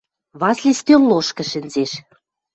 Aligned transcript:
Васли 0.39 0.71
стӧл 0.79 1.01
лошкы 1.09 1.43
шӹнзеш. 1.51 1.91